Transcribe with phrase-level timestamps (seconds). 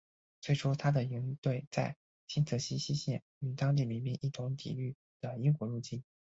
[0.41, 1.95] 最初他的营队在
[2.25, 6.03] 新泽西西线与当地民兵一同抵御的英国入侵。